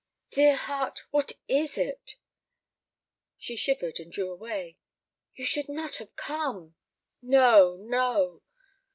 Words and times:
"Dear 0.31 0.55
heart, 0.55 1.03
what 1.11 1.33
is 1.47 1.77
it?" 1.77 2.15
She 3.37 3.55
shivered 3.55 3.99
and 3.99 4.11
drew 4.11 4.31
away. 4.31 4.79
"You 5.35 5.45
should 5.45 5.69
not 5.69 5.97
have 5.97 6.15
come—" 6.15 6.73
"No, 7.21 7.75
no." 7.77 8.41